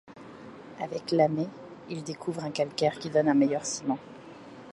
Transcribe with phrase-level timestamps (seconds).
[0.79, 1.47] Avec Lamé,
[1.87, 3.99] il découvre un calcaire qui donne un meilleur ciment.